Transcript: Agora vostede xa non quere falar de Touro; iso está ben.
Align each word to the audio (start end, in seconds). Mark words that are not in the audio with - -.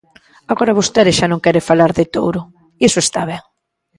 Agora 0.51 0.77
vostede 0.79 1.15
xa 1.19 1.27
non 1.29 1.43
quere 1.43 1.67
falar 1.69 1.91
de 1.97 2.05
Touro; 2.13 2.41
iso 2.87 2.99
está 3.01 3.21
ben. 3.31 3.41